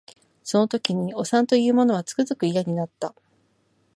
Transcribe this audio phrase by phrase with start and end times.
[0.43, 3.13] その時におさんと言う者はつくづく嫌になった